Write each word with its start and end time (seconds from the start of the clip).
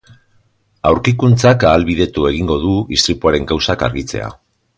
Aurkikuntzak 0.91 1.65
ahalbidetu 1.73 2.25
egingo 2.31 2.57
du 2.65 2.73
istripuaren 2.99 3.47
kausak 3.53 3.87
argitzea. 3.91 4.33